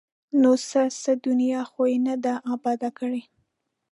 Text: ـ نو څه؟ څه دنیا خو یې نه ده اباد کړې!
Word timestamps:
ـ 0.21 0.39
نو 0.41 0.51
څه؟ 0.69 0.81
څه 1.01 1.11
دنیا 1.27 1.61
خو 1.71 1.81
یې 1.91 1.97
نه 2.07 2.15
ده 2.23 2.33
اباد 2.53 2.81
کړې! 2.97 3.21